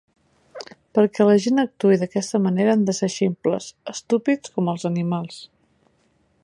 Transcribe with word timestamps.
Perquè 0.97 1.27
la 1.27 1.35
gent 1.43 1.63
actuï 1.63 1.97
d'aquesta 2.03 2.41
manera 2.47 2.73
han 2.77 2.87
de 2.89 2.97
ser 3.01 3.11
ximples, 3.17 3.69
estúpids 3.95 4.55
com 4.57 4.75
els 4.75 4.89
animals. 4.93 5.39